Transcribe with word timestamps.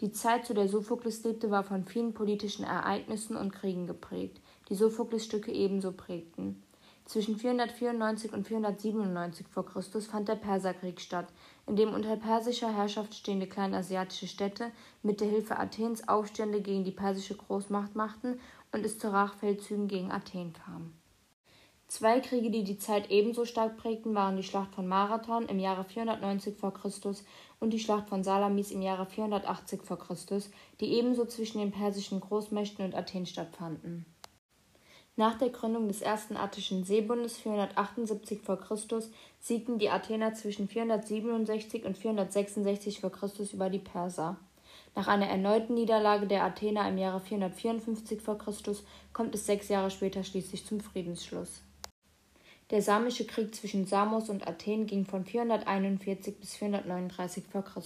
Die 0.00 0.12
Zeit, 0.12 0.46
zu 0.46 0.54
der 0.54 0.66
Sophokles 0.66 1.22
lebte, 1.24 1.50
war 1.50 1.62
von 1.62 1.84
vielen 1.84 2.14
politischen 2.14 2.64
Ereignissen 2.64 3.36
und 3.36 3.52
Kriegen 3.52 3.86
geprägt, 3.86 4.40
die 4.70 4.74
Sophokles 4.74 5.26
Stücke 5.26 5.52
ebenso 5.52 5.92
prägten. 5.92 6.62
Zwischen 7.04 7.36
494 7.36 8.32
und 8.32 8.46
497 8.46 9.46
v. 9.48 9.62
Chr. 9.64 9.82
fand 9.82 10.28
der 10.28 10.36
Perserkrieg 10.36 11.00
statt, 11.00 11.26
in 11.66 11.76
dem 11.76 11.92
unter 11.92 12.16
persischer 12.16 12.74
Herrschaft 12.74 13.14
stehende 13.14 13.46
kleinasiatische 13.46 14.28
Städte 14.28 14.70
mit 15.02 15.20
der 15.20 15.28
Hilfe 15.28 15.58
Athens 15.58 16.08
Aufstände 16.08 16.62
gegen 16.62 16.84
die 16.84 16.92
persische 16.92 17.36
Großmacht 17.36 17.94
machten 17.94 18.40
und 18.72 18.86
es 18.86 18.98
zu 18.98 19.12
Rachfeldzügen 19.12 19.88
gegen 19.88 20.12
Athen 20.12 20.52
kam. 20.52 20.94
Zwei 21.90 22.20
Kriege, 22.20 22.52
die 22.52 22.62
die 22.62 22.78
Zeit 22.78 23.10
ebenso 23.10 23.44
stark 23.44 23.76
prägten, 23.76 24.14
waren 24.14 24.36
die 24.36 24.44
Schlacht 24.44 24.76
von 24.76 24.86
Marathon 24.86 25.46
im 25.46 25.58
Jahre 25.58 25.82
490 25.82 26.56
v. 26.56 26.70
Chr. 26.70 26.88
und 27.58 27.70
die 27.70 27.80
Schlacht 27.80 28.08
von 28.08 28.22
Salamis 28.22 28.70
im 28.70 28.80
Jahre 28.80 29.06
480 29.06 29.82
v. 29.82 29.96
Chr., 29.96 30.16
die 30.78 30.92
ebenso 30.92 31.24
zwischen 31.24 31.58
den 31.58 31.72
persischen 31.72 32.20
Großmächten 32.20 32.84
und 32.84 32.94
Athen 32.94 33.26
stattfanden. 33.26 34.06
Nach 35.16 35.36
der 35.36 35.48
Gründung 35.48 35.88
des 35.88 36.00
ersten 36.00 36.36
attischen 36.36 36.84
Seebundes 36.84 37.38
478 37.38 38.40
v. 38.40 38.54
Chr. 38.54 39.02
siegten 39.40 39.80
die 39.80 39.90
Athener 39.90 40.32
zwischen 40.34 40.68
467 40.68 41.84
und 41.84 41.98
466 41.98 43.00
v. 43.00 43.10
Chr. 43.10 43.30
über 43.52 43.68
die 43.68 43.80
Perser. 43.80 44.36
Nach 44.94 45.08
einer 45.08 45.26
erneuten 45.26 45.74
Niederlage 45.74 46.28
der 46.28 46.44
Athener 46.44 46.88
im 46.88 46.98
Jahre 46.98 47.18
454 47.18 48.22
v. 48.22 48.36
Chr. 48.36 48.76
kommt 49.12 49.34
es 49.34 49.44
sechs 49.44 49.68
Jahre 49.68 49.90
später 49.90 50.22
schließlich 50.22 50.64
zum 50.64 50.78
Friedensschluss. 50.78 51.62
Der 52.70 52.82
Samische 52.82 53.26
Krieg 53.26 53.52
zwischen 53.52 53.84
Samos 53.84 54.28
und 54.30 54.46
Athen 54.46 54.86
ging 54.86 55.04
von 55.04 55.24
441 55.24 56.38
bis 56.38 56.54
439 56.54 57.44
v. 57.50 57.62
Chr. 57.62 57.82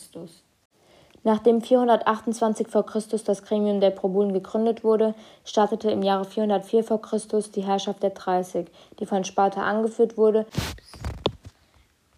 Nachdem 1.22 1.62
428 1.62 2.68
v. 2.68 2.82
Chr. 2.82 3.00
das 3.24 3.42
Gremium 3.44 3.80
der 3.80 3.90
Probulen 3.90 4.34
gegründet 4.34 4.84
wurde, 4.84 5.14
startete 5.46 5.90
im 5.90 6.02
Jahre 6.02 6.26
404 6.26 6.84
v. 6.84 6.98
Chr. 6.98 7.18
die 7.54 7.64
Herrschaft 7.64 8.02
der 8.02 8.10
Dreißig, 8.10 8.66
die 9.00 9.06
von 9.06 9.24
Sparta 9.24 9.62
angeführt 9.62 10.18
wurde, 10.18 10.44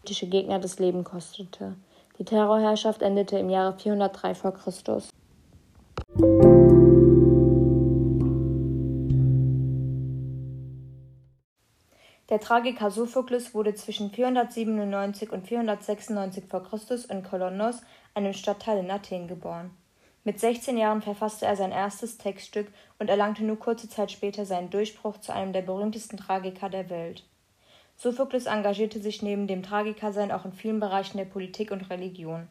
politische 0.01 0.27
Gegner 0.27 0.59
das 0.59 0.81
Leben 0.81 1.05
kostete. 1.05 1.77
Die 2.19 2.25
Terrorherrschaft 2.25 3.03
endete 3.03 3.39
im 3.39 3.49
Jahre 3.49 3.79
403 3.79 4.35
v. 4.35 4.51
Chr. 4.51 5.03
Der 12.37 12.43
Tragiker 12.43 12.91
Sophokles 12.91 13.55
wurde 13.55 13.75
zwischen 13.75 14.11
497 14.11 15.33
und 15.33 15.49
496 15.49 16.45
v. 16.45 16.61
Chr. 16.61 16.79
in 17.09 17.23
Kolonnos, 17.23 17.81
einem 18.13 18.35
Stadtteil 18.35 18.81
in 18.81 18.91
Athen, 18.91 19.27
geboren. 19.27 19.71
Mit 20.23 20.39
16 20.39 20.77
Jahren 20.77 21.01
verfasste 21.01 21.47
er 21.47 21.57
sein 21.57 21.73
erstes 21.73 22.19
Textstück 22.19 22.71
und 22.99 23.09
erlangte 23.09 23.43
nur 23.43 23.59
kurze 23.59 23.89
Zeit 23.89 24.13
später 24.13 24.45
seinen 24.45 24.69
Durchbruch 24.69 25.17
zu 25.17 25.33
einem 25.33 25.55
der 25.55 25.63
berühmtesten 25.63 26.19
Tragiker 26.19 26.69
der 26.69 26.91
Welt. 26.91 27.25
Sophokles 27.97 28.45
engagierte 28.45 29.01
sich 29.01 29.23
neben 29.23 29.47
dem 29.47 29.63
Tragikersein 29.63 30.31
auch 30.31 30.45
in 30.45 30.53
vielen 30.53 30.79
Bereichen 30.79 31.17
der 31.17 31.25
Politik 31.25 31.71
und 31.71 31.89
Religion. 31.89 32.49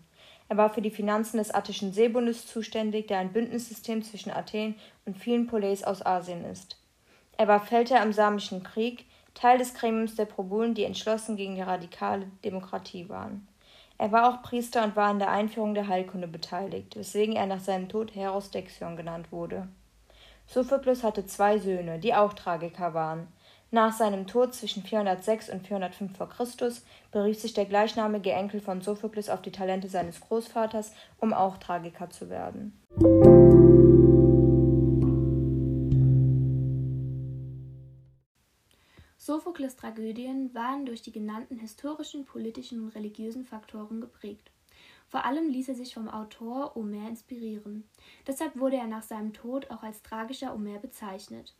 Er 0.49 0.57
war 0.57 0.71
für 0.71 0.81
die 0.81 0.89
Finanzen 0.89 1.37
des 1.37 1.53
attischen 1.53 1.93
Seebundes 1.93 2.47
zuständig, 2.47 3.05
der 3.05 3.19
ein 3.19 3.33
Bündnissystem 3.33 4.01
zwischen 4.01 4.31
Athen 4.31 4.73
und 5.05 5.19
vielen 5.19 5.45
Poleis 5.45 5.83
aus 5.83 6.03
Asien 6.03 6.43
ist. 6.43 6.81
Er 7.37 7.47
war 7.47 7.59
Feldherr 7.59 8.01
im 8.01 8.13
Samischen 8.13 8.63
Krieg, 8.63 9.05
Teil 9.35 9.59
des 9.59 9.75
Gremiums 9.75 10.15
der 10.15 10.25
Probulen, 10.25 10.73
die 10.73 10.85
entschlossen 10.85 11.35
gegen 11.35 11.55
die 11.55 11.61
radikale 11.61 12.25
Demokratie 12.43 13.07
waren. 13.09 13.47
Er 13.97 14.11
war 14.11 14.29
auch 14.29 14.41
Priester 14.41 14.83
und 14.83 14.95
war 14.95 15.09
an 15.09 15.19
der 15.19 15.29
Einführung 15.29 15.73
der 15.73 15.87
Heilkunde 15.87 16.27
beteiligt, 16.27 16.95
weswegen 16.95 17.35
er 17.35 17.45
nach 17.45 17.59
seinem 17.59 17.87
Tod 17.87 18.15
Heros 18.15 18.51
Dexion 18.51 18.97
genannt 18.97 19.31
wurde. 19.31 19.67
Sophokles 20.47 21.03
hatte 21.03 21.25
zwei 21.25 21.59
Söhne, 21.59 21.99
die 21.99 22.13
auch 22.13 22.33
Tragiker 22.33 22.93
waren. 22.93 23.27
Nach 23.71 23.91
seinem 23.91 24.27
Tod 24.27 24.53
zwischen 24.53 24.83
406 24.83 25.49
und 25.49 25.67
405 25.67 26.15
v. 26.15 26.27
Chr. 26.27 26.71
berief 27.11 27.39
sich 27.39 27.53
der 27.53 27.65
gleichnamige 27.65 28.31
Enkel 28.31 28.61
von 28.61 28.81
Sophokles 28.81 29.29
auf 29.29 29.41
die 29.41 29.51
Talente 29.51 29.89
seines 29.89 30.21
Großvaters, 30.21 30.93
um 31.19 31.33
auch 31.33 31.57
Tragiker 31.57 32.09
zu 32.09 32.29
werden. 32.29 32.79
Sophokles 39.25 39.75
Tragödien 39.75 40.53
waren 40.53 40.85
durch 40.85 41.01
die 41.01 41.11
genannten 41.11 41.57
historischen, 41.57 42.25
politischen 42.25 42.83
und 42.83 42.89
religiösen 42.89 43.43
Faktoren 43.43 43.99
geprägt. 43.99 44.51
Vor 45.07 45.25
allem 45.25 45.49
ließ 45.49 45.69
er 45.69 45.73
sich 45.73 45.95
vom 45.95 46.07
Autor 46.07 46.75
Homer 46.75 47.09
inspirieren. 47.09 47.89
Deshalb 48.27 48.55
wurde 48.55 48.75
er 48.75 48.85
nach 48.85 49.01
seinem 49.01 49.33
Tod 49.33 49.71
auch 49.71 49.81
als 49.81 50.03
tragischer 50.03 50.53
Homer 50.53 50.77
bezeichnet. 50.77 51.55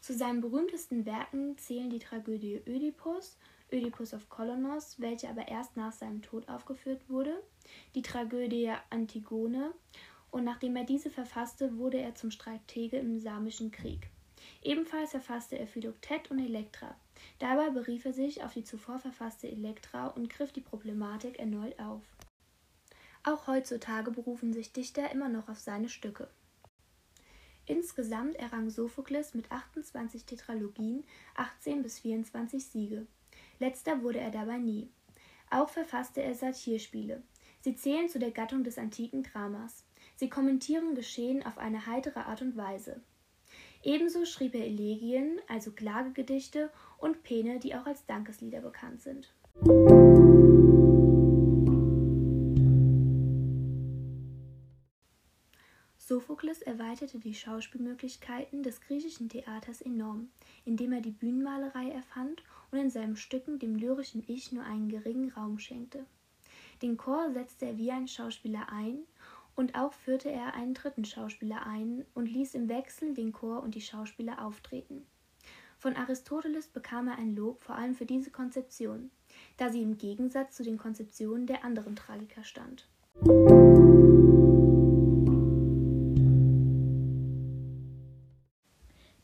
Zu 0.00 0.12
seinen 0.12 0.42
berühmtesten 0.42 1.06
Werken 1.06 1.56
zählen 1.56 1.88
die 1.88 2.00
Tragödie 2.00 2.60
Ödipus, 2.66 3.38
Ödipus 3.72 4.12
of 4.12 4.28
Kolonos, 4.28 5.00
welche 5.00 5.30
aber 5.30 5.48
erst 5.48 5.74
nach 5.78 5.92
seinem 5.92 6.20
Tod 6.20 6.50
aufgeführt 6.50 7.08
wurde, 7.08 7.42
die 7.94 8.02
Tragödie 8.02 8.74
Antigone 8.90 9.72
und 10.30 10.44
nachdem 10.44 10.76
er 10.76 10.84
diese 10.84 11.08
verfasste, 11.08 11.78
wurde 11.78 11.98
er 11.98 12.14
zum 12.14 12.30
Stratege 12.30 12.98
im 12.98 13.18
Samischen 13.20 13.70
Krieg. 13.70 14.10
Ebenfalls 14.62 15.10
verfasste 15.10 15.58
er 15.58 15.66
Philoktet 15.66 16.30
und 16.30 16.38
Elektra. 16.38 16.96
Dabei 17.38 17.70
berief 17.70 18.04
er 18.04 18.12
sich 18.12 18.42
auf 18.44 18.54
die 18.54 18.64
zuvor 18.64 18.98
verfasste 18.98 19.48
Elektra 19.48 20.08
und 20.08 20.30
griff 20.30 20.52
die 20.52 20.60
Problematik 20.60 21.38
erneut 21.38 21.78
auf. 21.78 22.02
Auch 23.24 23.46
heutzutage 23.46 24.10
berufen 24.10 24.52
sich 24.52 24.72
Dichter 24.72 25.10
immer 25.10 25.28
noch 25.28 25.48
auf 25.48 25.58
seine 25.58 25.88
Stücke. 25.88 26.28
Insgesamt 27.66 28.36
errang 28.36 28.70
Sophokles 28.70 29.34
mit 29.34 29.52
28 29.52 30.24
Tetralogien 30.24 31.04
18 31.34 31.82
bis 31.82 31.98
24 31.98 32.64
Siege. 32.64 33.06
Letzter 33.58 34.02
wurde 34.02 34.20
er 34.20 34.30
dabei 34.30 34.56
nie. 34.56 34.88
Auch 35.50 35.68
verfasste 35.68 36.22
er 36.22 36.34
Satirspiele. 36.34 37.22
Sie 37.60 37.76
zählen 37.76 38.08
zu 38.08 38.18
der 38.18 38.30
Gattung 38.30 38.64
des 38.64 38.78
antiken 38.78 39.22
Dramas. 39.22 39.84
Sie 40.16 40.30
kommentieren 40.30 40.94
Geschehen 40.94 41.44
auf 41.44 41.58
eine 41.58 41.86
heitere 41.86 42.24
Art 42.24 42.40
und 42.40 42.56
Weise. 42.56 43.02
Ebenso 43.82 44.24
schrieb 44.24 44.54
er 44.54 44.64
Elegien, 44.64 45.40
also 45.48 45.70
Klagegedichte, 45.70 46.70
und 46.98 47.22
Pene, 47.22 47.58
die 47.58 47.74
auch 47.74 47.86
als 47.86 48.04
Dankeslieder 48.06 48.60
bekannt 48.60 49.00
sind. 49.00 49.32
Sophokles 55.96 56.62
erweiterte 56.62 57.18
die 57.18 57.34
Schauspielmöglichkeiten 57.34 58.62
des 58.62 58.80
griechischen 58.80 59.28
Theaters 59.28 59.82
enorm, 59.82 60.30
indem 60.64 60.92
er 60.92 61.02
die 61.02 61.10
Bühnenmalerei 61.10 61.90
erfand 61.90 62.42
und 62.70 62.78
in 62.78 62.88
seinen 62.88 63.16
Stücken 63.16 63.58
dem 63.58 63.76
lyrischen 63.76 64.24
Ich 64.26 64.50
nur 64.50 64.64
einen 64.64 64.88
geringen 64.88 65.30
Raum 65.30 65.58
schenkte. 65.58 66.06
Den 66.80 66.96
Chor 66.96 67.30
setzte 67.32 67.66
er 67.66 67.76
wie 67.76 67.90
ein 67.90 68.08
Schauspieler 68.08 68.68
ein 68.72 69.00
und 69.58 69.74
auch 69.74 69.92
führte 69.92 70.30
er 70.30 70.54
einen 70.54 70.72
dritten 70.72 71.04
Schauspieler 71.04 71.66
ein 71.66 72.04
und 72.14 72.26
ließ 72.26 72.54
im 72.54 72.68
Wechsel 72.68 73.12
den 73.12 73.32
Chor 73.32 73.60
und 73.60 73.74
die 73.74 73.80
Schauspieler 73.80 74.44
auftreten. 74.44 75.04
Von 75.78 75.96
Aristoteles 75.96 76.68
bekam 76.68 77.08
er 77.08 77.18
ein 77.18 77.34
Lob 77.34 77.64
vor 77.64 77.74
allem 77.74 77.96
für 77.96 78.06
diese 78.06 78.30
Konzeption, 78.30 79.10
da 79.56 79.68
sie 79.70 79.82
im 79.82 79.98
Gegensatz 79.98 80.56
zu 80.56 80.62
den 80.62 80.78
Konzeptionen 80.78 81.46
der 81.46 81.64
anderen 81.64 81.96
Tragiker 81.96 82.44
stand. 82.44 82.86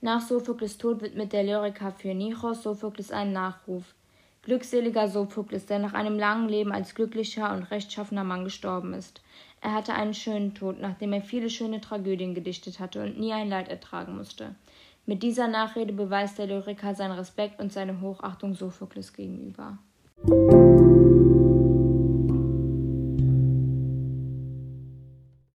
Nach 0.01 0.21
Sophokles 0.21 0.79
Tod 0.79 1.01
widmet 1.01 1.33
der 1.33 1.45
Lyriker 1.45 1.93
Phrynichos 1.93 2.65
Sophokles 2.65 3.13
einen 3.13 3.33
Nachruf. 3.33 3.95
Glückseliger 4.45 5.09
Sophokles, 5.09 5.65
der 5.65 5.79
nach 5.79 5.95
einem 5.95 6.19
langen 6.19 6.51
Leben 6.51 6.71
als 6.71 6.95
glücklicher 6.95 7.53
und 7.55 7.63
rechtschaffener 7.71 8.25
Mann 8.25 8.45
gestorben 8.45 8.93
ist. 8.93 9.23
Er 9.63 9.73
hatte 9.73 9.95
einen 9.95 10.13
schönen 10.13 10.55
Tod, 10.55 10.79
nachdem 10.81 11.15
er 11.15 11.23
viele 11.23 11.49
schöne 11.49 11.81
Tragödien 11.81 12.35
gedichtet 12.35 12.79
hatte 12.79 13.03
und 13.03 13.19
nie 13.19 13.33
ein 13.33 13.49
Leid 13.49 13.69
ertragen 13.69 14.17
musste. 14.17 14.55
Mit 15.07 15.23
dieser 15.23 15.49
Nachrede 15.49 15.95
beweist 15.95 16.39
der 16.39 16.47
Lyriker 16.47 16.95
seinen 16.95 17.13
Respekt 17.13 17.59
und 17.59 17.73
seine 17.73 18.03
Hochachtung 18.03 18.55
Sophokles 18.55 19.15
gegenüber. 19.15 19.79